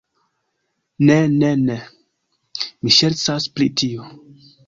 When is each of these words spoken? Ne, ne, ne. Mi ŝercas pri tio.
Ne, 1.09 1.17
ne, 1.41 1.51
ne. 1.67 1.75
Mi 2.81 2.93
ŝercas 2.97 3.49
pri 3.59 3.71
tio. 3.83 4.09